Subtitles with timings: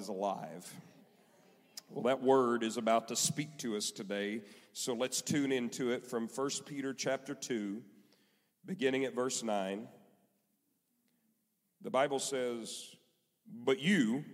[0.00, 0.74] is alive?
[1.90, 4.40] Well, that word is about to speak to us today,
[4.72, 7.82] so let's tune into it from 1 Peter chapter 2,
[8.64, 9.86] beginning at verse 9.
[11.82, 12.96] The Bible says,
[13.46, 14.24] But you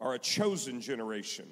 [0.00, 1.46] are a chosen generation.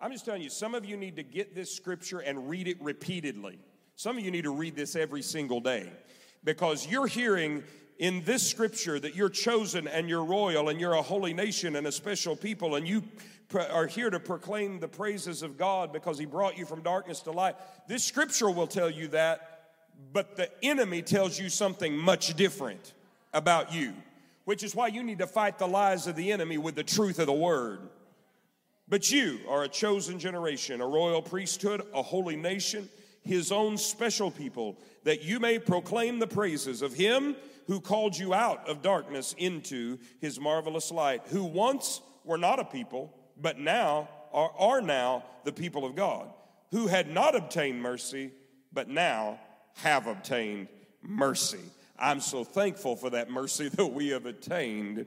[0.00, 2.82] I'm just telling you, some of you need to get this scripture and read it
[2.82, 3.60] repeatedly.
[3.94, 5.92] Some of you need to read this every single day
[6.42, 7.62] because you're hearing
[7.98, 11.86] in this scripture that you're chosen and you're royal and you're a holy nation and
[11.86, 13.02] a special people and you
[13.54, 17.32] are here to proclaim the praises of God because He brought you from darkness to
[17.32, 17.56] light.
[17.88, 19.70] This scripture will tell you that,
[20.12, 22.92] but the enemy tells you something much different
[23.32, 23.94] about you,
[24.44, 27.18] which is why you need to fight the lies of the enemy with the truth
[27.18, 27.80] of the word.
[28.86, 32.88] But you are a chosen generation, a royal priesthood, a holy nation,
[33.28, 38.32] his own special people, that you may proclaim the praises of him who called you
[38.32, 44.08] out of darkness into his marvelous light, who once were not a people, but now
[44.32, 46.30] are, are now the people of God,
[46.70, 48.32] who had not obtained mercy,
[48.72, 49.38] but now
[49.74, 50.68] have obtained
[51.02, 51.60] mercy.
[51.98, 55.04] I'm so thankful for that mercy that we have attained.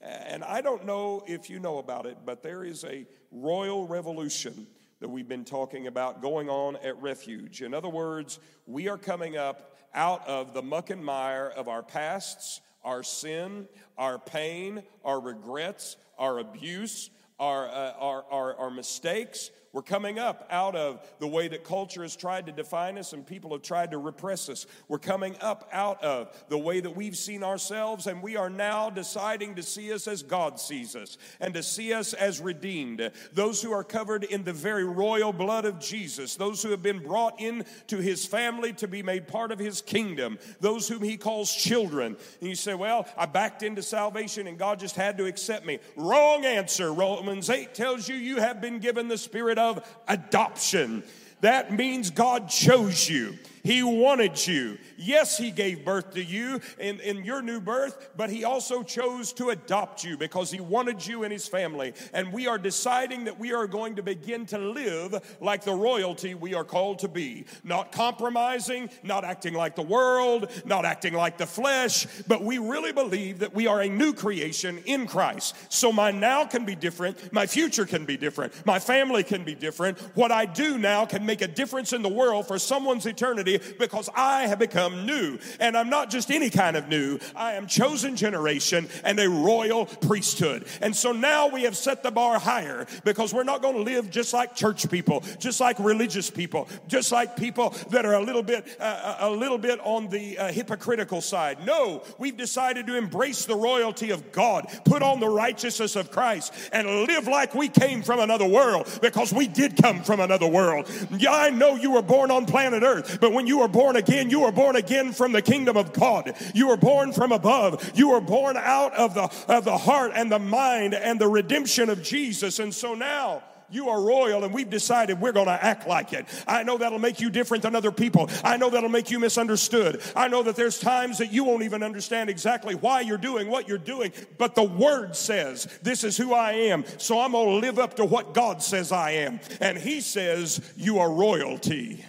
[0.00, 4.66] And I don't know if you know about it, but there is a royal revolution
[5.00, 7.62] that we've been talking about going on at Refuge.
[7.62, 11.82] In other words, we are coming up out of the muck and mire of our
[11.82, 13.66] pasts, our sin,
[13.98, 20.48] our pain, our regrets, our abuse, our, uh, our, our, our mistakes, we're coming up
[20.50, 23.92] out of the way that culture has tried to define us and people have tried
[23.92, 24.66] to repress us.
[24.88, 28.90] We're coming up out of the way that we've seen ourselves, and we are now
[28.90, 33.12] deciding to see us as God sees us and to see us as redeemed.
[33.32, 36.98] Those who are covered in the very royal blood of Jesus, those who have been
[36.98, 41.54] brought into his family to be made part of his kingdom, those whom he calls
[41.54, 42.16] children.
[42.40, 45.78] And you say, Well, I backed into salvation and God just had to accept me.
[45.94, 46.92] Wrong answer.
[46.92, 51.04] Romans 8 tells you you have been given the spirit of adoption.
[51.42, 53.38] That means God chose you.
[53.62, 54.78] He wanted you.
[54.96, 59.32] Yes, He gave birth to you in, in your new birth, but He also chose
[59.34, 61.94] to adopt you because He wanted you in His family.
[62.12, 66.34] And we are deciding that we are going to begin to live like the royalty
[66.34, 67.46] we are called to be.
[67.64, 72.92] Not compromising, not acting like the world, not acting like the flesh, but we really
[72.92, 75.56] believe that we are a new creation in Christ.
[75.68, 79.54] So my now can be different, my future can be different, my family can be
[79.54, 79.98] different.
[80.14, 84.08] What I do now can make a difference in the world for someone's eternity because
[84.14, 85.38] I have become new.
[85.58, 89.86] And I'm not just any kind of new, I am chosen generation and a royal
[89.86, 90.66] priesthood.
[90.80, 94.10] And so now we have set the bar higher because we're not going to live
[94.10, 98.42] just like church people, just like religious people, just like people that are a little
[98.42, 101.64] bit, uh, a little bit on the uh, hypocritical side.
[101.64, 106.52] No, we've decided to embrace the royalty of God, put on the righteousness of Christ,
[106.72, 110.90] and live like we came from another world because we did come from another world.
[111.16, 113.96] Yeah, I know you were born on planet Earth, but when when you are born
[113.96, 116.36] again, you are born again from the kingdom of God.
[116.52, 117.92] You are born from above.
[117.94, 121.88] You are born out of the, of the heart and the mind and the redemption
[121.88, 122.58] of Jesus.
[122.58, 126.26] And so now, you are royal and we've decided we're going to act like it.
[126.46, 128.28] I know that'll make you different than other people.
[128.44, 130.02] I know that'll make you misunderstood.
[130.14, 133.68] I know that there's times that you won't even understand exactly why you're doing what
[133.68, 136.84] you're doing, but the word says, This is who I am.
[136.98, 139.40] So I'm going to live up to what God says I am.
[139.62, 142.04] And He says, You are royalty.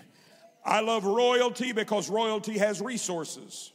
[0.63, 3.71] I love royalty because royalty has resources.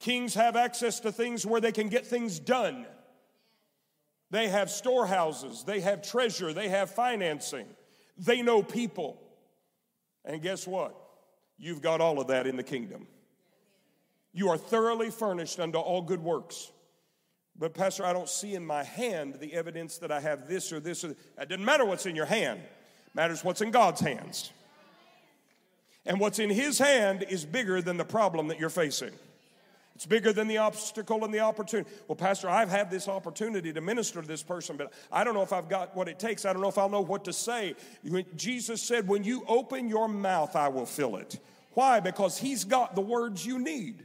[0.00, 2.86] Kings have access to things where they can get things done.
[4.30, 7.66] They have storehouses, they have treasure, they have financing,
[8.18, 9.20] they know people.
[10.24, 10.94] And guess what?
[11.58, 13.06] You've got all of that in the kingdom.
[14.32, 16.72] You are thoroughly furnished unto all good works.
[17.56, 20.80] But, Pastor, I don't see in my hand the evidence that I have this or
[20.80, 21.04] this.
[21.04, 24.50] Or it doesn't matter what's in your hand, it matters what's in God's hands.
[26.06, 29.12] And what's in His hand is bigger than the problem that you're facing.
[29.94, 31.88] It's bigger than the obstacle and the opportunity.
[32.08, 35.42] Well, Pastor, I've had this opportunity to minister to this person, but I don't know
[35.42, 36.44] if I've got what it takes.
[36.44, 37.76] I don't know if I'll know what to say.
[38.34, 41.38] Jesus said, When you open your mouth, I will fill it.
[41.72, 42.00] Why?
[42.00, 44.04] Because He's got the words you need.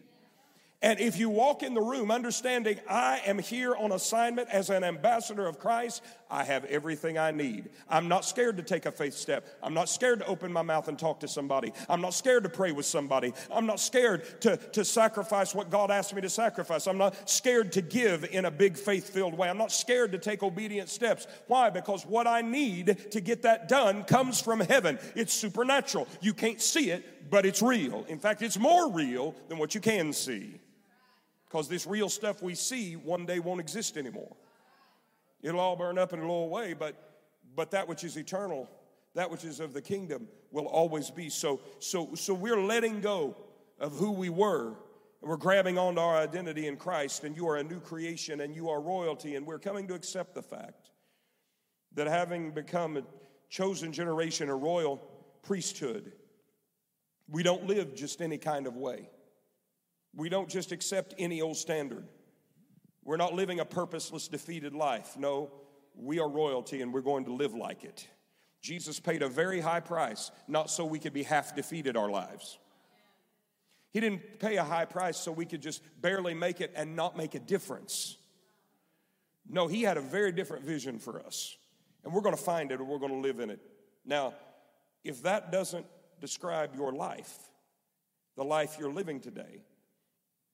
[0.81, 4.85] And if you walk in the room understanding I am here on assignment as an
[4.85, 7.69] ambassador of Christ, I have everything I need.
[7.89, 9.45] I'm not scared to take a faith step.
[9.61, 11.73] I'm not scared to open my mouth and talk to somebody.
[11.89, 13.33] I'm not scared to pray with somebody.
[13.51, 16.87] I'm not scared to, to sacrifice what God asked me to sacrifice.
[16.87, 19.49] I'm not scared to give in a big faith filled way.
[19.49, 21.27] I'm not scared to take obedient steps.
[21.47, 21.69] Why?
[21.69, 24.97] Because what I need to get that done comes from heaven.
[25.13, 26.07] It's supernatural.
[26.21, 28.05] You can't see it, but it's real.
[28.07, 30.57] In fact, it's more real than what you can see.
[31.49, 34.35] Because this real stuff we see one day won't exist anymore.
[35.41, 36.95] It'll all burn up and go away, but,
[37.55, 38.69] but that which is eternal,
[39.15, 41.29] that which is of the kingdom, will always be.
[41.29, 43.35] So, so, so we're letting go
[43.79, 44.75] of who we were.
[45.21, 48.69] We're grabbing onto our identity in Christ, and you are a new creation and you
[48.69, 50.91] are royalty, and we're coming to accept the fact
[51.95, 53.03] that having become a
[53.49, 54.97] chosen generation, a royal
[55.41, 56.11] priesthood,
[57.27, 59.09] we don't live just any kind of way.
[60.15, 62.07] We don't just accept any old standard.
[63.03, 65.17] We're not living a purposeless, defeated life.
[65.17, 65.51] No,
[65.95, 68.07] we are royalty and we're going to live like it.
[68.61, 72.59] Jesus paid a very high price, not so we could be half defeated our lives.
[73.91, 77.17] He didn't pay a high price so we could just barely make it and not
[77.17, 78.17] make a difference.
[79.49, 81.57] No, He had a very different vision for us.
[82.03, 83.59] And we're going to find it and we're going to live in it.
[84.05, 84.33] Now,
[85.03, 85.85] if that doesn't
[86.21, 87.37] describe your life,
[88.35, 89.63] the life you're living today,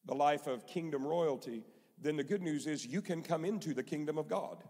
[0.05, 1.63] the life of kingdom royalty,
[2.01, 4.63] then the good news is you can come into the kingdom of God.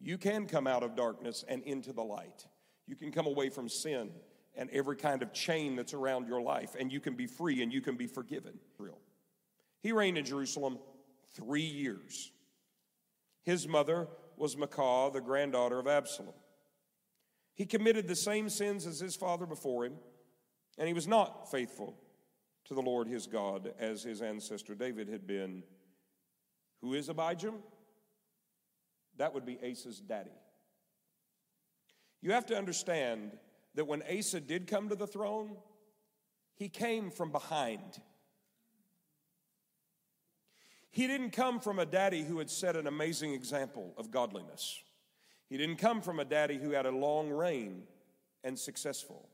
[0.00, 2.46] You can come out of darkness and into the light.
[2.86, 4.10] You can come away from sin
[4.56, 7.72] and every kind of chain that's around your life, and you can be free and
[7.72, 8.58] you can be forgiven.
[9.80, 10.78] He reigned in Jerusalem
[11.34, 12.32] three years.
[13.42, 16.34] His mother was Maacah, the granddaughter of Absalom.
[17.54, 19.94] He committed the same sins as his father before him,
[20.76, 21.96] and he was not faithful
[22.68, 25.62] to the Lord his God as his ancestor David had been.
[26.82, 27.54] Who is Abijam?
[29.16, 30.30] That would be Asa's daddy.
[32.20, 33.32] You have to understand
[33.74, 35.56] that when Asa did come to the throne,
[36.56, 38.00] he came from behind.
[40.90, 44.82] He didn't come from a daddy who had set an amazing example of godliness.
[45.48, 47.84] He didn't come from a daddy who had a long reign
[48.44, 49.28] and successful.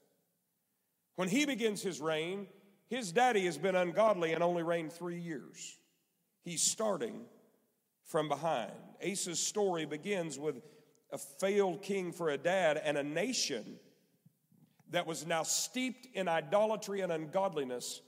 [1.17, 2.47] When he begins his reign,
[2.89, 5.79] his daddy has been ungodly and only reigned three years.
[6.43, 7.23] He's starting
[8.05, 8.73] from behind.
[9.03, 10.61] Asa's story begins with
[11.13, 13.79] a failed king for a dad and a nation
[14.91, 18.03] that was now steeped in idolatry and ungodliness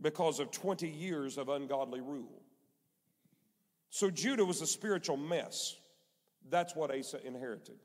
[0.00, 2.42] because of 20 years of ungodly rule.
[3.90, 5.76] So Judah was a spiritual mess.
[6.48, 7.78] That's what Asa inherited.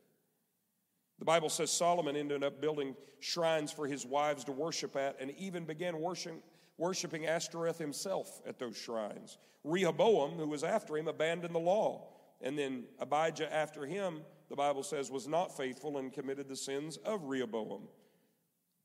[1.22, 5.30] The Bible says Solomon ended up building shrines for his wives to worship at and
[5.38, 6.42] even began worshiping,
[6.80, 9.38] worshiping Ashtoreth himself at those shrines.
[9.64, 12.08] Rehoboam, who was after him, abandoned the law.
[12.42, 16.98] And then Abijah, after him, the Bible says, was not faithful and committed the sins
[16.98, 17.84] of Rehoboam.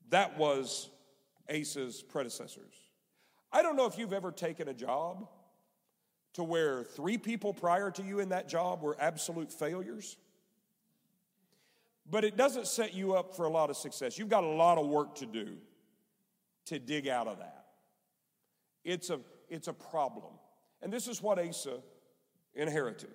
[0.09, 0.91] That was
[1.49, 2.75] Asa's predecessors.
[3.51, 5.27] I don't know if you've ever taken a job
[6.33, 10.17] to where three people prior to you in that job were absolute failures.
[12.09, 14.17] But it doesn't set you up for a lot of success.
[14.17, 15.57] You've got a lot of work to do
[16.67, 17.65] to dig out of that.
[18.83, 19.19] It's a,
[19.49, 20.33] it's a problem.
[20.81, 21.79] And this is what Asa
[22.53, 23.11] inherited.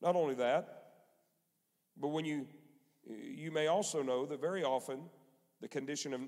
[0.00, 0.84] Not only that,
[1.98, 2.46] but when you
[3.06, 5.00] you may also know that very often
[5.60, 6.20] the condition of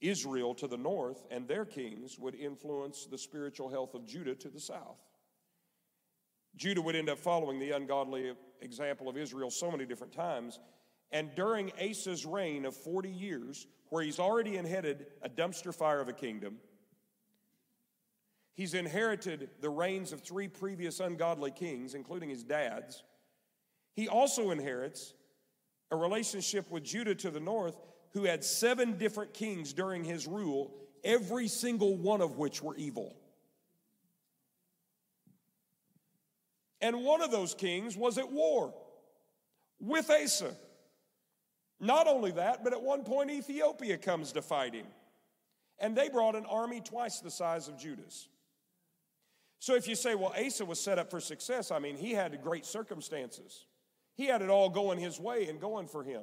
[0.00, 4.48] Israel to the north and their kings would influence the spiritual health of Judah to
[4.48, 4.98] the south.
[6.56, 10.58] Judah would end up following the ungodly example of Israel so many different times.
[11.10, 16.08] And during Asa's reign of 40 years, where he's already inherited a dumpster fire of
[16.08, 16.58] a kingdom,
[18.54, 23.02] he's inherited the reigns of three previous ungodly kings, including his dad's.
[23.94, 25.12] He also inherits
[25.90, 27.76] a relationship with Judah to the north
[28.12, 30.72] who had seven different kings during his rule,
[31.04, 33.14] every single one of which were evil.
[36.82, 38.74] And one of those kings was at war
[39.80, 40.54] with Asa.
[41.80, 44.86] Not only that, but at one point Ethiopia comes to fight him.
[45.78, 48.28] And they brought an army twice the size of Judah's.
[49.60, 52.42] So if you say, well, Asa was set up for success, I mean, he had
[52.42, 53.64] great circumstances.
[54.14, 56.22] He had it all going his way and going for him.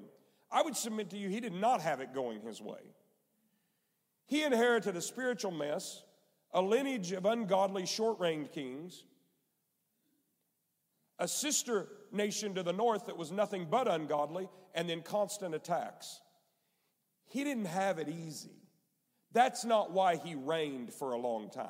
[0.52, 2.82] I would submit to you, he did not have it going his way.
[4.28, 6.04] He inherited a spiritual mess,
[6.54, 9.06] a lineage of ungodly, short reigned kings,
[11.20, 16.22] a sister nation to the north that was nothing but ungodly, and then constant attacks.
[17.28, 18.64] He didn't have it easy.
[19.32, 21.70] That's not why he reigned for a long time.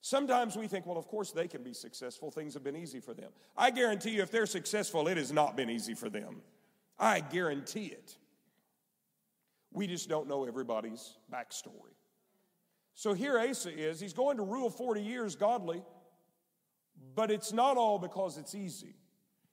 [0.00, 2.30] Sometimes we think, well, of course they can be successful.
[2.30, 3.30] Things have been easy for them.
[3.56, 6.40] I guarantee you, if they're successful, it has not been easy for them.
[6.98, 8.16] I guarantee it.
[9.72, 11.94] We just don't know everybody's backstory.
[12.94, 14.00] So here Asa is.
[14.00, 15.82] He's going to rule 40 years godly,
[17.14, 18.94] but it's not all because it's easy.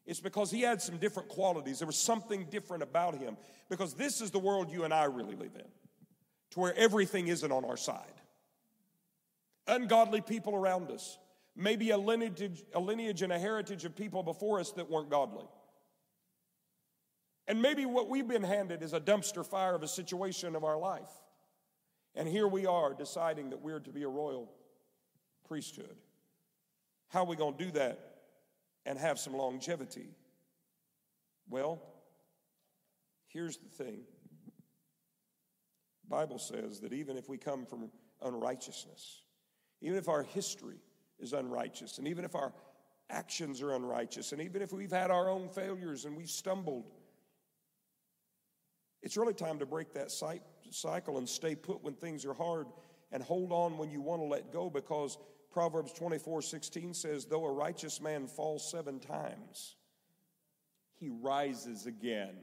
[0.06, 1.80] It's because he had some different qualities.
[1.80, 3.38] There was something different about him.
[3.70, 5.66] Because this is the world you and I really live in,
[6.52, 8.22] to where everything isn't on our side.
[9.68, 11.18] ungodly people around us,
[11.56, 15.46] maybe a lineage, a lineage and a heritage of people before us that weren't godly.
[17.48, 20.78] And maybe what we've been handed is a dumpster fire of a situation of our
[20.78, 21.10] life.
[22.16, 24.50] And here we are deciding that we're to be a royal
[25.48, 25.96] priesthood.
[27.10, 28.00] How are we going to do that
[28.86, 30.10] and have some longevity?
[31.50, 31.82] Well,
[33.28, 34.00] here's the thing.
[36.04, 39.22] The Bible says that even if we come from unrighteousness,
[39.82, 40.78] even if our history
[41.20, 42.54] is unrighteous, and even if our
[43.10, 46.92] actions are unrighteous, and even if we've had our own failures and we've stumbled,
[49.02, 52.68] it's really time to break that cycle and stay put when things are hard
[53.12, 55.18] and hold on when you want to let go because
[55.56, 59.78] Proverbs 24 16 says, Though a righteous man falls seven times,
[61.00, 62.36] he rises again.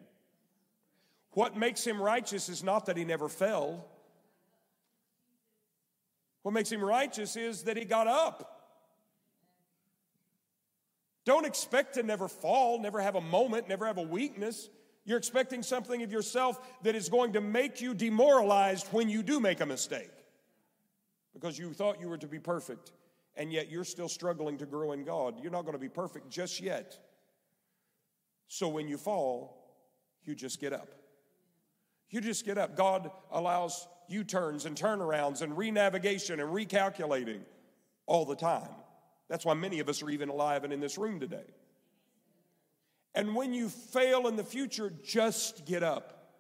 [1.32, 3.86] What makes him righteous is not that he never fell.
[6.40, 8.62] What makes him righteous is that he got up.
[11.26, 14.70] Don't expect to never fall, never have a moment, never have a weakness.
[15.04, 19.38] You're expecting something of yourself that is going to make you demoralized when you do
[19.38, 20.10] make a mistake
[21.34, 22.92] because you thought you were to be perfect
[23.36, 25.40] and yet you're still struggling to grow in God.
[25.42, 26.98] You're not going to be perfect just yet.
[28.48, 29.62] So when you fall,
[30.24, 30.88] you just get up.
[32.10, 32.76] You just get up.
[32.76, 37.40] God allows U turns and turnarounds and renavigation and recalculating
[38.06, 38.68] all the time.
[39.28, 41.46] That's why many of us are even alive and in this room today.
[43.14, 46.34] And when you fail in the future, just get up.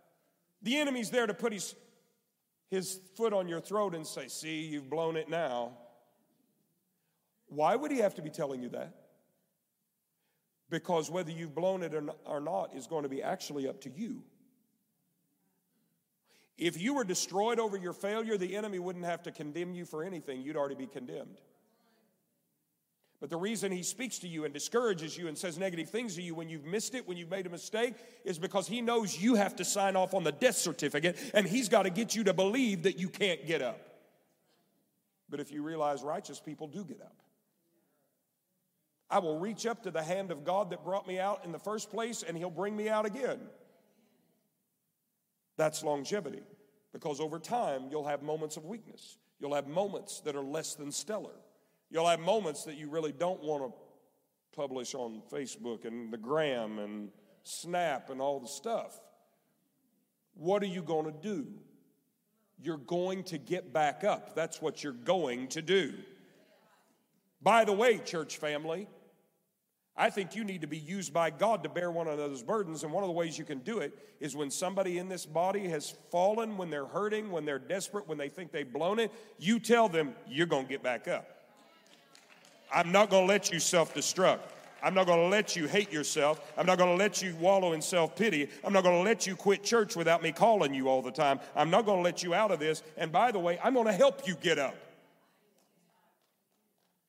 [0.62, 1.74] The enemy's there to put his,
[2.70, 5.72] his foot on your throat and say, See, you've blown it now.
[7.52, 8.94] Why would he have to be telling you that?
[10.70, 11.92] Because whether you've blown it
[12.24, 14.22] or not is going to be actually up to you.
[16.56, 20.02] If you were destroyed over your failure, the enemy wouldn't have to condemn you for
[20.02, 20.40] anything.
[20.40, 21.40] You'd already be condemned.
[23.20, 26.22] But the reason he speaks to you and discourages you and says negative things to
[26.22, 27.94] you when you've missed it, when you've made a mistake,
[28.24, 31.68] is because he knows you have to sign off on the death certificate and he's
[31.68, 33.78] got to get you to believe that you can't get up.
[35.28, 37.21] But if you realize righteous people do get up,
[39.12, 41.58] I will reach up to the hand of God that brought me out in the
[41.58, 43.38] first place and he'll bring me out again.
[45.56, 46.42] That's longevity
[46.92, 50.90] because over time you'll have moments of weakness, you'll have moments that are less than
[50.90, 51.36] stellar.
[51.90, 53.78] You'll have moments that you really don't want to
[54.56, 57.10] publish on Facebook and the gram and
[57.44, 59.00] Snap and all the stuff.
[60.34, 61.46] What are you going to do?
[62.60, 64.34] You're going to get back up.
[64.34, 65.92] That's what you're going to do.
[67.42, 68.86] By the way, church family,
[69.96, 72.82] I think you need to be used by God to bear one another's burdens.
[72.82, 75.68] And one of the ways you can do it is when somebody in this body
[75.68, 79.58] has fallen, when they're hurting, when they're desperate, when they think they've blown it, you
[79.58, 81.26] tell them, you're going to get back up.
[82.72, 84.40] I'm not going to let you self destruct.
[84.82, 86.52] I'm not going to let you hate yourself.
[86.56, 88.48] I'm not going to let you wallow in self pity.
[88.64, 91.38] I'm not going to let you quit church without me calling you all the time.
[91.54, 92.82] I'm not going to let you out of this.
[92.96, 94.74] And by the way, I'm going to help you get up.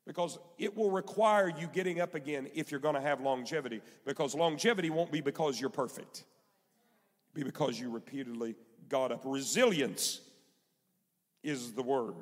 [0.06, 3.82] Because it will require you getting up again if you're going to have longevity.
[4.06, 6.24] Because longevity won't be because you're perfect,
[7.32, 8.56] It'll be because you repeatedly
[8.90, 9.22] got up.
[9.24, 10.20] Resilience
[11.44, 12.16] is the word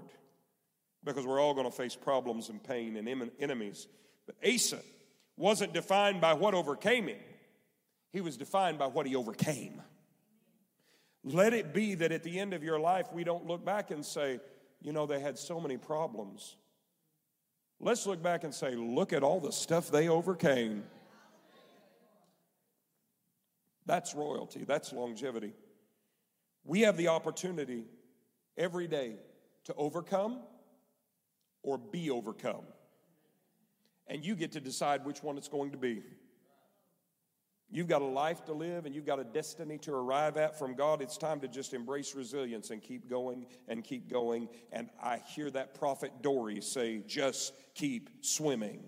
[1.03, 3.87] because we're all going to face problems and pain and enemies.
[4.25, 4.79] But Asa
[5.37, 7.19] wasn't defined by what overcame him,
[8.11, 9.81] he was defined by what he overcame.
[11.23, 14.03] Let it be that at the end of your life, we don't look back and
[14.03, 14.39] say,
[14.81, 16.55] you know, they had so many problems.
[17.83, 20.83] Let's look back and say, look at all the stuff they overcame.
[23.87, 25.53] That's royalty, that's longevity.
[26.63, 27.85] We have the opportunity
[28.55, 29.15] every day
[29.63, 30.41] to overcome
[31.63, 32.63] or be overcome.
[34.05, 36.03] And you get to decide which one it's going to be.
[37.73, 40.75] You've got a life to live and you've got a destiny to arrive at from
[40.75, 41.01] God.
[41.01, 44.49] It's time to just embrace resilience and keep going and keep going.
[44.73, 48.83] And I hear that prophet Dory say, just keep swimming.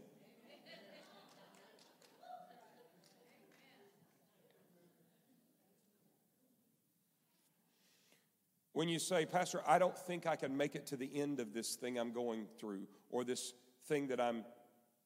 [8.73, 11.53] When you say, Pastor, I don't think I can make it to the end of
[11.53, 13.53] this thing I'm going through or this
[13.87, 14.43] thing that I'm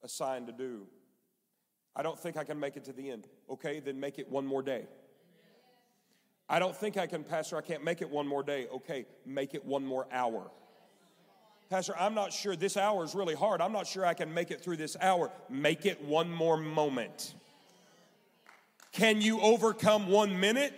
[0.02, 0.88] assigned to do.
[1.98, 3.28] I don't think I can make it to the end.
[3.50, 4.86] Okay, then make it one more day.
[6.48, 8.68] I don't think I can, Pastor, I can't make it one more day.
[8.68, 10.52] Okay, make it one more hour.
[11.70, 13.60] Pastor, I'm not sure this hour is really hard.
[13.60, 15.32] I'm not sure I can make it through this hour.
[15.50, 17.34] Make it one more moment.
[18.92, 20.74] Can you overcome one minute?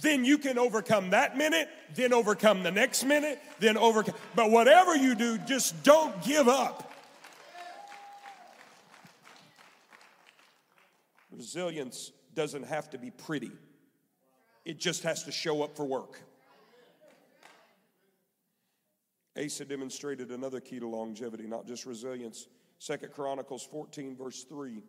[0.00, 4.14] then you can overcome that minute, then overcome the next minute, then overcome.
[4.34, 6.93] But whatever you do, just don't give up.
[11.36, 13.52] Resilience doesn't have to be pretty,
[14.64, 16.20] it just has to show up for work.
[19.36, 22.46] Asa demonstrated another key to longevity, not just resilience.
[22.78, 24.82] Second Chronicles 14, verse 3.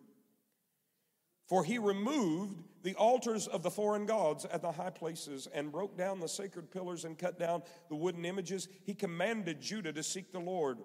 [1.47, 5.97] For he removed the altars of the foreign gods at the high places and broke
[5.97, 8.67] down the sacred pillars and cut down the wooden images.
[8.83, 10.79] He commanded Judah to seek the Lord,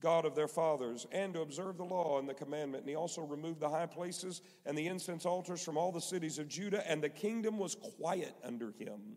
[0.00, 2.82] God of their fathers, and to observe the law and the commandment.
[2.82, 6.38] And he also removed the high places and the incense altars from all the cities
[6.38, 9.16] of Judah, and the kingdom was quiet under him.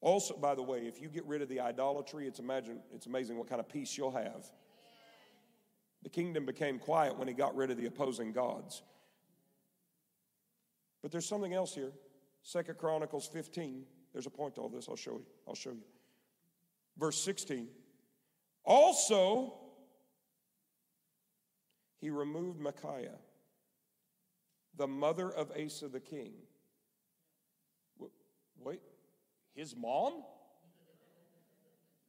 [0.00, 3.36] Also, by the way, if you get rid of the idolatry, it's, imagine, it's amazing
[3.36, 4.50] what kind of peace you'll have.
[6.02, 8.82] The kingdom became quiet when he got rid of the opposing gods.
[11.02, 11.92] But there's something else here.
[12.42, 13.84] Second Chronicles 15.
[14.12, 14.88] There's a point to all this.
[14.88, 15.26] I'll show you.
[15.46, 15.82] I'll show you.
[16.98, 17.68] Verse 16.
[18.70, 19.52] Also,
[22.00, 23.18] he removed Micaiah,
[24.76, 26.34] the mother of Asa the king.
[28.60, 28.80] Wait,
[29.56, 30.22] his mom?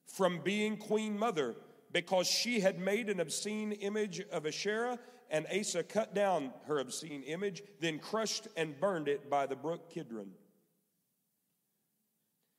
[0.05, 1.55] From being queen mother
[1.91, 4.99] because she had made an obscene image of Asherah,
[5.31, 9.89] and Asa cut down her obscene image, then crushed and burned it by the brook
[9.89, 10.29] Kidron.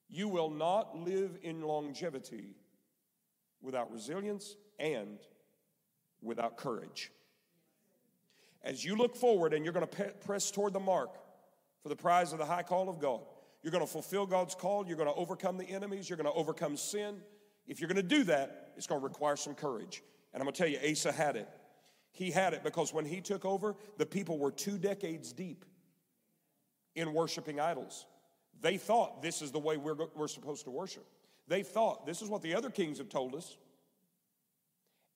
[0.09, 2.57] You will not live in longevity
[3.63, 5.19] without resilience and
[6.21, 7.11] without courage.
[8.63, 11.11] As you look forward and you're going to press toward the mark
[11.83, 13.21] for the prize of the high call of God,
[13.63, 16.33] you're going to fulfill God's call, you're going to overcome the enemies, you're going to
[16.33, 17.21] overcome sin,
[17.67, 20.03] if you're going to do that, it's going to require some courage.
[20.33, 21.49] And I'm going to tell you, Asa had it.
[22.11, 25.65] He had it because when he took over, the people were two decades deep
[26.95, 28.07] in worshiping idols.
[28.61, 31.07] They thought this is the way we're, we're supposed to worship.
[31.53, 33.57] They thought this is what the other kings have told us.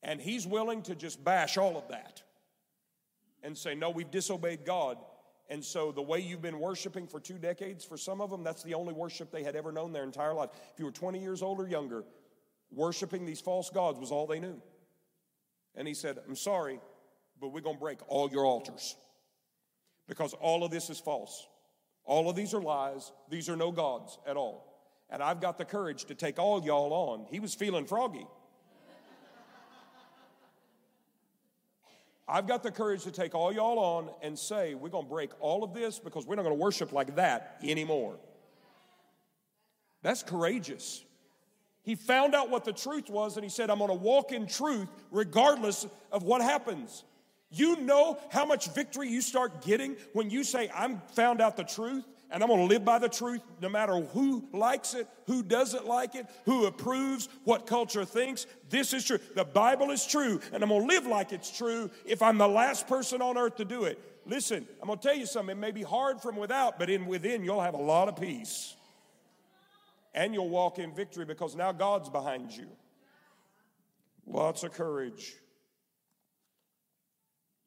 [0.02, 2.22] And he's willing to just bash all of that
[3.42, 4.98] and say, no, we've disobeyed God.
[5.48, 8.62] And so the way you've been worshiping for two decades, for some of them, that's
[8.62, 10.50] the only worship they had ever known their entire life.
[10.72, 12.04] If you were 20 years old or younger,
[12.70, 14.60] Worshiping these false gods was all they knew.
[15.74, 16.80] And he said, I'm sorry,
[17.40, 18.96] but we're going to break all your altars
[20.08, 21.46] because all of this is false.
[22.04, 23.12] All of these are lies.
[23.30, 24.75] These are no gods at all.
[25.10, 27.26] And I've got the courage to take all y'all on.
[27.30, 28.26] He was feeling froggy.
[32.28, 35.30] I've got the courage to take all y'all on and say, we're going to break
[35.38, 38.16] all of this because we're not going to worship like that anymore.
[40.02, 41.04] That's courageous.
[41.82, 44.48] He found out what the truth was and he said, I'm going to walk in
[44.48, 47.04] truth regardless of what happens.
[47.48, 51.62] You know how much victory you start getting when you say, I'm found out the
[51.62, 55.42] truth and I'm going to live by the truth no matter who likes it, who
[55.42, 58.46] doesn't like it, who approves, what culture thinks.
[58.68, 59.18] This is true.
[59.34, 62.48] The Bible is true, and I'm going to live like it's true if I'm the
[62.48, 63.98] last person on earth to do it.
[64.26, 65.56] Listen, I'm going to tell you something.
[65.56, 68.74] It may be hard from without, but in within, you'll have a lot of peace
[70.16, 72.66] and you'll walk in victory because now God's behind you.
[74.26, 75.34] Lots of courage.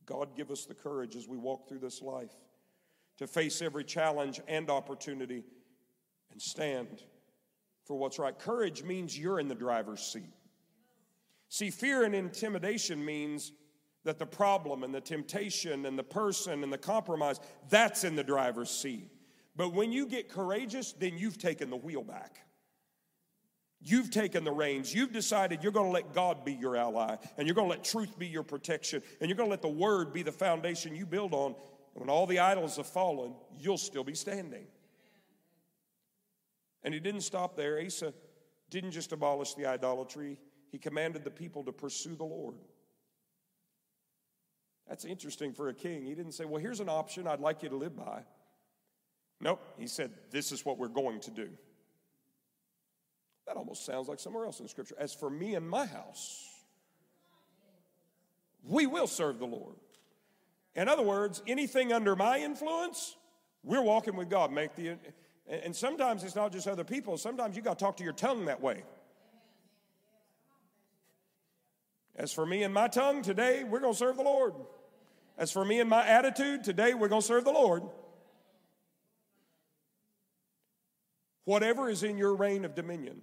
[0.05, 2.33] God, give us the courage as we walk through this life
[3.19, 5.43] to face every challenge and opportunity
[6.31, 7.03] and stand
[7.83, 8.37] for what's right.
[8.39, 10.33] Courage means you're in the driver's seat.
[11.49, 13.51] See, fear and intimidation means
[14.05, 18.23] that the problem and the temptation and the person and the compromise, that's in the
[18.23, 19.11] driver's seat.
[19.55, 22.39] But when you get courageous, then you've taken the wheel back.
[23.81, 24.93] You've taken the reins.
[24.93, 27.83] You've decided you're going to let God be your ally, and you're going to let
[27.83, 31.05] truth be your protection, and you're going to let the word be the foundation you
[31.05, 31.55] build on.
[31.93, 34.67] And when all the idols have fallen, you'll still be standing.
[36.83, 37.81] And he didn't stop there.
[37.83, 38.13] Asa
[38.69, 40.39] didn't just abolish the idolatry,
[40.71, 42.55] he commanded the people to pursue the Lord.
[44.87, 46.05] That's interesting for a king.
[46.05, 48.23] He didn't say, Well, here's an option I'd like you to live by.
[49.39, 49.61] Nope.
[49.77, 51.49] He said, This is what we're going to do.
[53.45, 54.95] That almost sounds like somewhere else in Scripture.
[54.99, 56.47] As for me and my house,
[58.63, 59.75] we will serve the Lord.
[60.75, 63.15] In other words, anything under my influence,
[63.63, 64.51] we're walking with God.
[64.51, 64.97] Make the
[65.49, 67.17] and sometimes it's not just other people.
[67.17, 68.83] Sometimes you got to talk to your tongue that way.
[72.15, 74.53] As for me and my tongue, today we're going to serve the Lord.
[75.37, 77.81] As for me and my attitude, today we're going to serve the Lord.
[81.45, 83.21] Whatever is in your reign of dominion,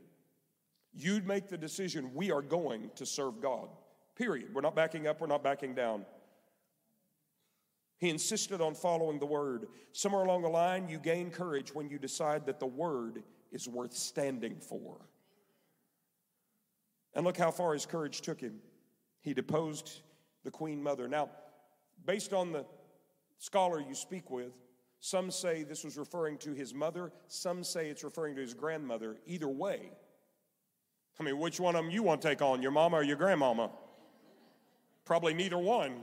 [0.92, 3.68] you'd make the decision we are going to serve God.
[4.16, 4.52] Period.
[4.52, 6.06] We're not backing up, we're not backing down.
[7.98, 9.66] He insisted on following the word.
[9.92, 13.94] Somewhere along the line, you gain courage when you decide that the word is worth
[13.94, 14.98] standing for.
[17.14, 18.58] And look how far his courage took him.
[19.22, 20.02] He deposed
[20.44, 21.08] the queen mother.
[21.08, 21.30] Now,
[22.04, 22.66] based on the
[23.38, 24.52] scholar you speak with,
[25.00, 29.16] some say this was referring to his mother, some say it's referring to his grandmother.
[29.26, 29.90] Either way,
[31.18, 33.16] I mean, which one of them you want to take on, your mama or your
[33.16, 33.70] grandmama?
[35.04, 36.02] Probably neither one.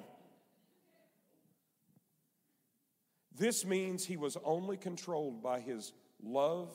[3.38, 5.94] This means he was only controlled by his
[6.24, 6.70] love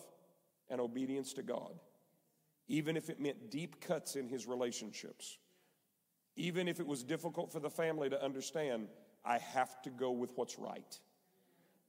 [0.68, 1.78] and obedience to God,
[2.66, 5.38] even if it meant deep cuts in his relationships.
[6.36, 8.88] Even if it was difficult for the family to understand,
[9.24, 10.98] I have to go with what's right.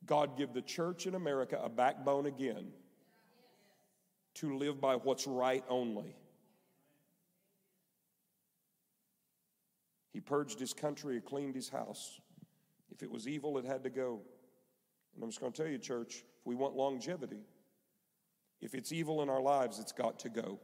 [0.05, 2.71] God give the church in America a backbone again
[4.35, 6.15] to live by what's right only.
[10.13, 12.19] He purged his country, he cleaned his house.
[12.91, 14.21] If it was evil, it had to go.
[15.19, 17.41] And I'm just going to tell you, church, if we want longevity,
[18.61, 20.61] if it's evil in our lives, it's got to go.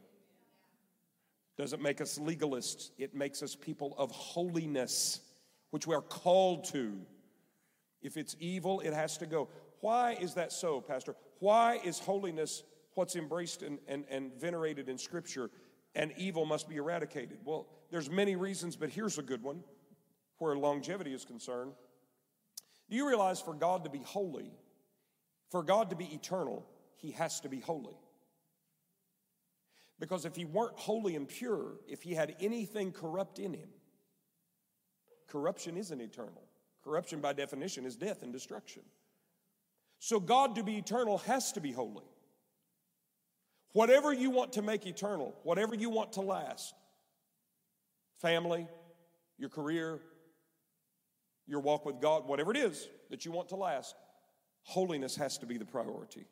[1.58, 5.20] Doesn't make us legalists, it makes us people of holiness,
[5.72, 6.98] which we are called to.
[8.02, 9.50] If it's evil, it has to go.
[9.82, 11.18] Why is that so, Pastor?
[11.40, 12.64] Why is holiness
[12.94, 15.50] what's embraced and, and, and venerated in Scripture
[15.96, 17.40] and evil must be eradicated?
[17.44, 19.66] Well, there's many reasons, but here's a good one
[20.38, 21.74] where longevity is concerned.
[22.90, 24.52] Do you realize for God to be holy,
[25.50, 26.66] for God to be eternal,
[26.98, 27.96] he has to be holy?
[30.00, 33.70] Because if he weren't holy and pure, if he had anything corrupt in him,
[35.28, 36.44] corruption isn't eternal.
[36.84, 38.84] Corruption, by definition, is death and destruction.
[40.00, 42.04] So, God to be eternal has to be holy.
[43.72, 46.76] Whatever you want to make eternal, whatever you want to last
[48.18, 48.68] family,
[49.38, 50.00] your career,
[51.48, 53.96] your walk with God, whatever it is that you want to last,
[54.64, 56.26] holiness has to be the priority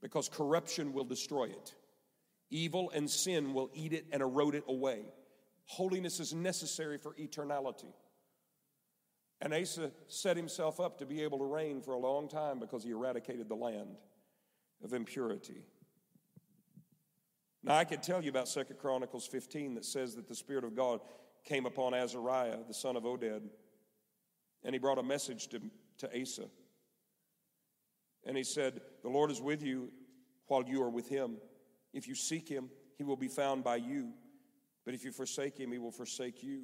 [0.00, 1.74] because corruption will destroy it.
[2.50, 5.02] Evil and sin will eat it and erode it away.
[5.64, 7.92] Holiness is necessary for eternality.
[9.40, 12.82] And Asa set himself up to be able to reign for a long time because
[12.82, 13.96] he eradicated the land
[14.82, 15.62] of impurity.
[17.62, 20.74] Now, I could tell you about Second Chronicles 15 that says that the Spirit of
[20.74, 21.00] God
[21.44, 23.42] came upon Azariah, the son of Oded,
[24.64, 25.60] and he brought a message to,
[25.98, 26.44] to Asa.
[28.26, 29.90] And he said, The Lord is with you
[30.46, 31.36] while you are with him.
[31.92, 34.12] If you seek him, he will be found by you.
[34.84, 36.58] But if you forsake him, he will forsake you.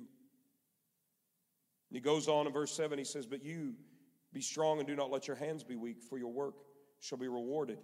[1.91, 3.75] And he goes on in verse 7, he says, But you
[4.33, 6.55] be strong and do not let your hands be weak, for your work
[7.01, 7.79] shall be rewarded.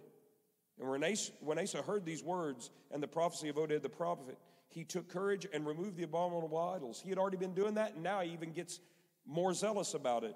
[0.79, 4.37] And when Asa, when Asa heard these words and the prophecy of Oded the prophet,
[4.67, 7.01] he took courage and removed the abominable idols.
[7.03, 8.79] He had already been doing that, and now he even gets
[9.25, 10.35] more zealous about it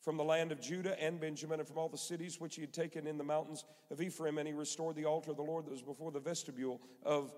[0.00, 2.72] from the land of Judah and Benjamin and from all the cities which he had
[2.72, 5.70] taken in the mountains of Ephraim, and he restored the altar of the Lord that
[5.70, 7.34] was before the vestibule of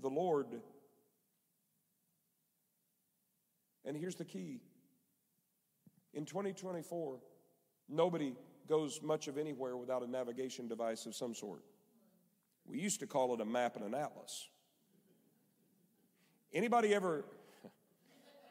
[0.00, 0.46] the Lord.
[3.84, 4.60] And here's the key
[6.14, 7.18] in 2024,
[7.88, 8.34] nobody
[8.68, 11.62] goes much of anywhere without a navigation device of some sort.
[12.64, 14.48] We used to call it a map and an atlas.
[16.52, 17.24] Anybody ever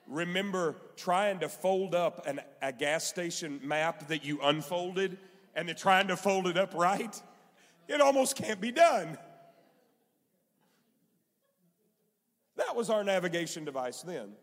[0.07, 5.17] remember trying to fold up an, a gas station map that you unfolded
[5.55, 7.21] and then trying to fold it up right?
[7.87, 9.17] It almost can't be done.
[12.55, 14.33] That was our navigation device then.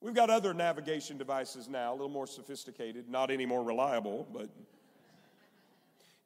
[0.00, 4.48] We've got other navigation devices now, a little more sophisticated, not any more reliable, but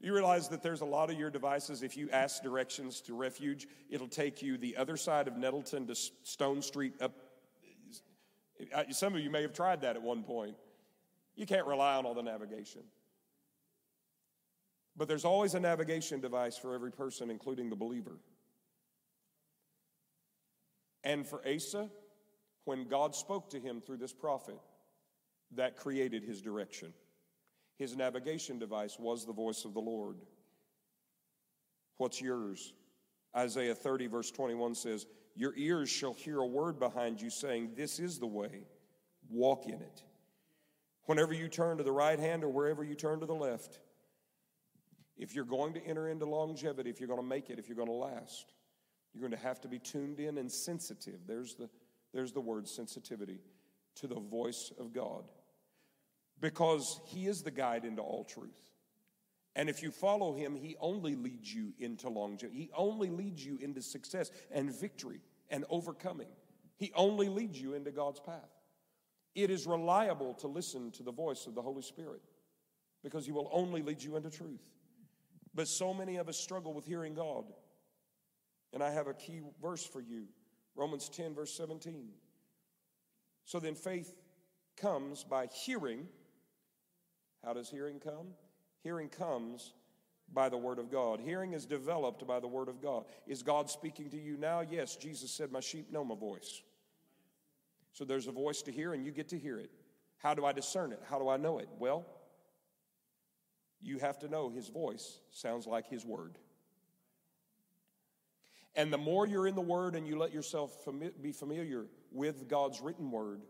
[0.01, 3.67] you realize that there's a lot of your devices, if you ask directions to refuge,
[3.91, 7.13] it'll take you the other side of Nettleton to Stone Street up
[8.91, 10.57] some of you may have tried that at one point.
[11.35, 12.83] You can't rely on all the navigation.
[14.97, 18.19] But there's always a navigation device for every person, including the believer.
[21.05, 21.91] And for Asa,
[22.65, 24.59] when God spoke to him through this prophet,
[25.55, 26.93] that created his direction.
[27.79, 30.17] His navigation device was the voice of the Lord.
[31.99, 32.73] What's yours?
[33.37, 37.99] Isaiah 30, verse 21 says, your ears shall hear a word behind you saying, This
[37.99, 38.65] is the way,
[39.29, 40.03] walk in it.
[41.05, 43.79] Whenever you turn to the right hand or wherever you turn to the left,
[45.17, 47.77] if you're going to enter into longevity, if you're going to make it, if you're
[47.77, 48.55] going to last,
[49.13, 51.21] you're going to have to be tuned in and sensitive.
[51.27, 51.69] There's the,
[52.13, 53.41] there's the word sensitivity
[53.97, 55.25] to the voice of God.
[56.41, 58.59] Because He is the guide into all truth.
[59.57, 62.59] And if you follow him, he only leads you into longevity.
[62.59, 66.29] He only leads you into success and victory and overcoming.
[66.77, 68.53] He only leads you into God's path.
[69.35, 72.21] It is reliable to listen to the voice of the Holy Spirit
[73.03, 74.61] because He will only lead you into truth.
[75.55, 77.47] But so many of us struggle with hearing God.
[78.75, 80.27] And I have a key verse for you
[80.75, 82.09] Romans 10, verse 17.
[83.47, 84.13] So then faith
[84.77, 86.09] comes by hearing.
[87.43, 88.35] How does hearing come?
[88.87, 89.73] Hearing comes
[90.33, 91.19] by the Word of God.
[91.19, 93.05] Hearing is developed by the Word of God.
[93.27, 94.61] Is God speaking to you now?
[94.61, 96.63] Yes, Jesus said, My sheep know my voice.
[97.93, 99.73] So there's a voice to hear, and you get to hear it.
[100.19, 101.03] How do I discern it?
[101.11, 101.69] How do I know it?
[101.81, 102.07] Well,
[103.83, 106.39] you have to know His voice sounds like His Word.
[108.77, 112.47] And the more you're in the Word and you let yourself fami- be familiar with
[112.47, 113.43] God's written Word,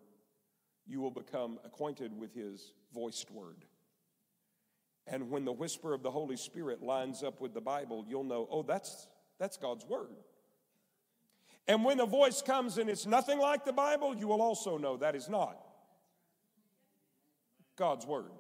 [0.86, 3.66] you will become acquainted with His voiced Word.
[5.06, 8.48] And when the whisper of the Holy Spirit lines up with the Bible, you'll know,
[8.50, 9.06] oh, that's,
[9.38, 10.10] that's God's Word.
[11.68, 14.96] And when the voice comes and it's nothing like the Bible, you will also know
[14.96, 15.58] that is not
[17.76, 18.30] God's Word.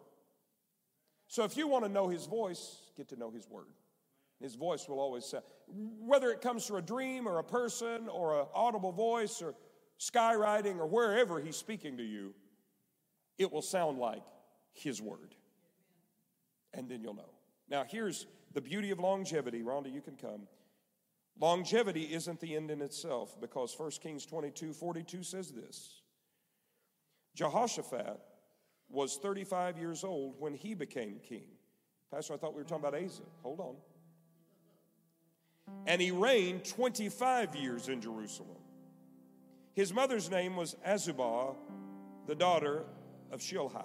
[1.28, 3.66] So if you want to know His voice, get to know His Word.
[4.40, 8.40] His voice will always sound, whether it comes through a dream or a person or
[8.40, 9.54] an audible voice or
[9.98, 12.34] skywriting or wherever He's speaking to you,
[13.38, 14.22] it will sound like
[14.72, 15.34] His Word.
[16.76, 17.30] And then you'll know.
[17.68, 19.62] Now, here's the beauty of longevity.
[19.62, 20.42] Rhonda, you can come.
[21.38, 26.00] Longevity isn't the end in itself because 1 Kings 22 42 says this
[27.34, 28.20] Jehoshaphat
[28.88, 31.48] was 35 years old when he became king.
[32.10, 33.22] Pastor, I thought we were talking about Asa.
[33.42, 33.74] Hold on.
[35.86, 38.56] And he reigned 25 years in Jerusalem.
[39.74, 41.54] His mother's name was Azubah,
[42.26, 42.84] the daughter
[43.30, 43.84] of Shilhi.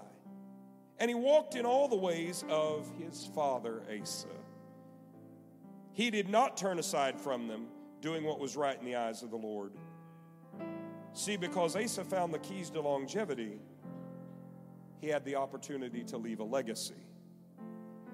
[1.02, 4.30] And he walked in all the ways of his father Asa
[5.94, 7.68] he did not turn aside from them,
[8.02, 9.74] doing what was right in the eyes of the Lord.
[11.14, 13.60] See, because Asa found the keys to longevity,
[15.00, 16.96] he had the opportunity to leave a legacy.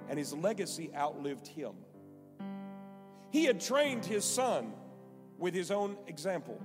[0.10, 1.74] And his legacy outlived him.
[3.30, 4.74] He had trained his son
[5.38, 6.60] with his own example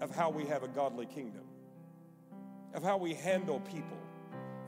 [0.00, 1.44] of how we have a godly kingdom,
[2.74, 3.98] of how we handle people,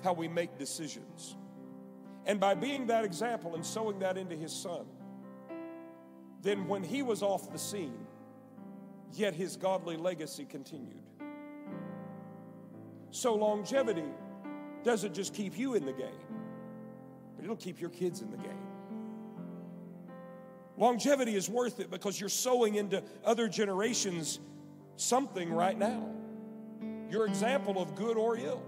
[0.06, 1.36] how we make decisions.
[2.26, 4.86] And by being that example and sowing that into his son,
[6.42, 8.06] then, when he was off the scene,
[9.12, 11.02] yet his godly legacy continued.
[13.10, 14.04] So, longevity
[14.84, 16.28] doesn't just keep you in the game,
[17.34, 18.66] but it'll keep your kids in the game.
[20.76, 24.38] Longevity is worth it because you're sowing into other generations
[24.94, 26.08] something right now.
[27.10, 28.62] Your example of good or ill.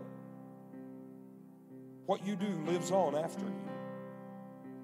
[2.09, 3.69] What you do lives on after you.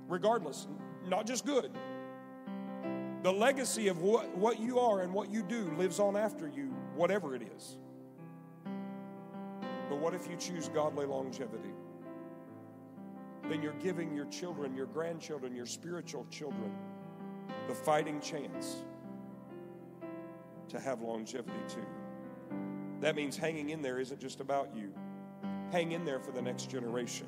[0.09, 0.67] Regardless,
[1.09, 1.71] not just good,
[3.23, 6.67] the legacy of what, what you are and what you do lives on after you,
[6.95, 7.79] whatever it is.
[9.89, 11.73] But what if you choose godly longevity?
[13.49, 16.75] Then you're giving your children, your grandchildren, your spiritual children
[17.69, 18.83] the fighting chance
[20.69, 21.87] to have longevity too.
[23.01, 24.93] That means hanging in there isn't just about you,
[25.75, 27.27] hang in there for the next generation.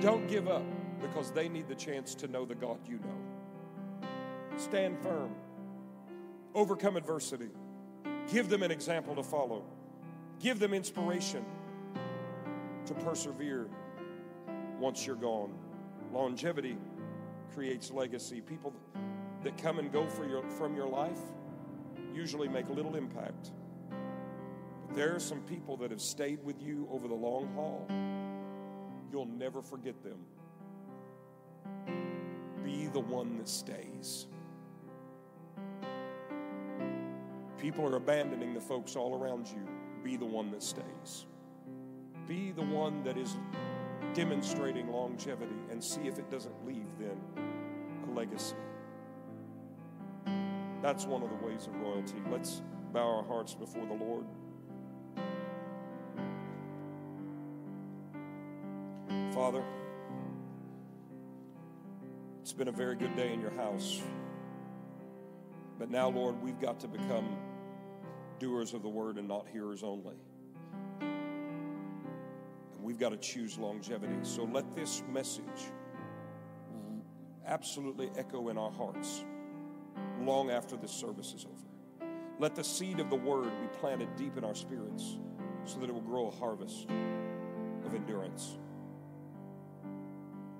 [0.00, 0.62] Don't give up
[1.00, 4.08] because they need the chance to know the God you know.
[4.56, 5.34] Stand firm.
[6.54, 7.48] Overcome adversity.
[8.30, 9.64] Give them an example to follow.
[10.38, 11.44] Give them inspiration
[12.86, 13.66] to persevere
[14.78, 15.52] once you're gone.
[16.12, 16.78] Longevity
[17.52, 18.40] creates legacy.
[18.40, 18.72] People
[19.42, 21.18] that come and go your, from your life
[22.14, 23.50] usually make little impact.
[24.94, 27.86] There are some people that have stayed with you over the long haul.
[29.12, 30.18] You'll never forget them.
[32.64, 34.26] Be the one that stays.
[37.58, 39.66] People are abandoning the folks all around you.
[40.02, 41.26] Be the one that stays.
[42.26, 43.36] Be the one that is
[44.14, 47.20] demonstrating longevity and see if it doesn't leave then
[48.08, 48.56] a legacy.
[50.82, 52.22] That's one of the ways of royalty.
[52.30, 54.26] Let's bow our hearts before the Lord.
[59.38, 59.62] Father,
[62.42, 64.02] it's been a very good day in your house.
[65.78, 67.36] But now, Lord, we've got to become
[68.40, 70.16] doers of the word and not hearers only.
[71.00, 74.16] And we've got to choose longevity.
[74.22, 75.70] So let this message
[77.46, 79.24] absolutely echo in our hearts
[80.20, 82.08] long after this service is over.
[82.40, 85.16] Let the seed of the word be planted deep in our spirits
[85.64, 86.88] so that it will grow a harvest
[87.84, 88.58] of endurance.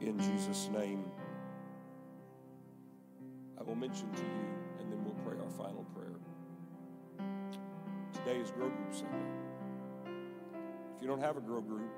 [0.00, 1.04] In Jesus' name,
[3.58, 4.46] I will mention to you
[4.78, 6.14] and then we'll pray our final prayer.
[8.12, 9.16] Today is Grow Group Sunday.
[10.96, 11.90] If you don't have a grow group,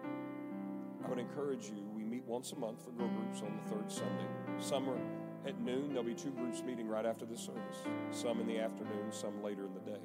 [1.05, 1.87] I would encourage you.
[1.95, 4.29] We meet once a month for grow groups on the third Sunday.
[4.59, 4.99] Some are
[5.47, 5.89] at noon.
[5.89, 7.83] There'll be two groups meeting right after the service.
[8.13, 10.05] Some in the afternoon, some later in the day.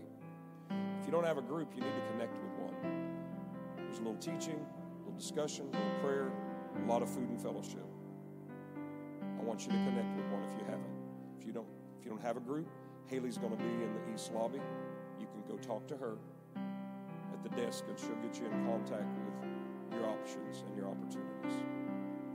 [0.99, 2.75] If you don't have a group, you need to connect with one.
[3.77, 6.31] There's a little teaching, a little discussion, a little prayer,
[6.83, 7.85] a lot of food and fellowship.
[9.39, 10.95] I want you to connect with one if you haven't.
[11.39, 11.67] If you don't,
[11.99, 12.67] if you don't have a group,
[13.07, 14.61] Haley's going to be in the east lobby.
[15.19, 16.17] You can go talk to her
[17.33, 21.63] at the desk, and she'll get you in contact with your options and your opportunities.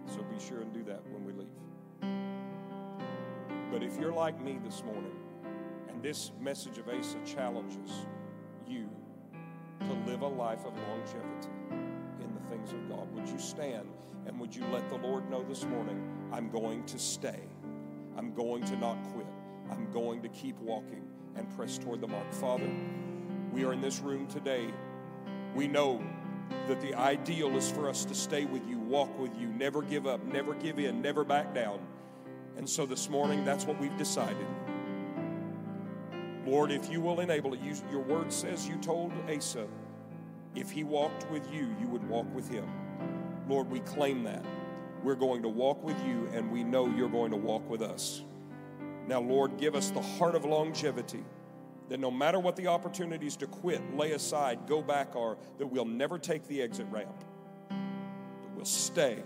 [0.06, 1.48] So be sure and do that when we leave.
[3.70, 5.16] But if you're like me this morning,
[5.88, 8.06] and this message of Asa challenges
[8.66, 8.88] you
[9.80, 11.59] to live a life of longevity
[12.50, 13.88] things of God, would you stand
[14.26, 17.40] and would you let the Lord know this morning, I'm going to stay.
[18.16, 19.26] I'm going to not quit.
[19.70, 21.04] I'm going to keep walking
[21.36, 22.32] and press toward the mark.
[22.32, 22.68] Father,
[23.52, 24.68] we are in this room today.
[25.54, 26.02] We know
[26.68, 30.06] that the ideal is for us to stay with you, walk with you, never give
[30.06, 31.80] up, never give in, never back down.
[32.56, 34.46] And so this morning, that's what we've decided.
[36.44, 39.66] Lord, if you will enable it, you, your word says you told Asa,
[40.54, 42.68] if he walked with you, you would walk with him.
[43.48, 44.44] Lord, we claim that.
[45.02, 48.22] We're going to walk with you, and we know you're going to walk with us.
[49.06, 51.24] Now, Lord, give us the heart of longevity
[51.88, 55.84] that no matter what the opportunities to quit, lay aside, go back are, that we'll
[55.84, 57.24] never take the exit ramp,
[57.68, 59.20] that we'll stay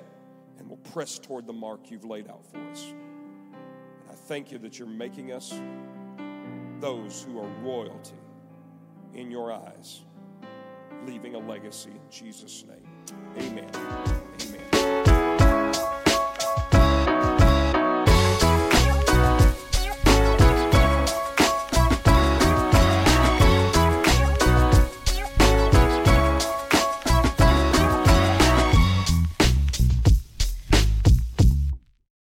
[0.58, 2.86] and we'll press toward the mark you've laid out for us.
[2.92, 5.52] And I thank you that you're making us
[6.80, 8.16] those who are royalty
[9.12, 10.00] in your eyes,
[11.06, 13.48] leaving a legacy in Jesus' name.
[13.48, 14.33] Amen.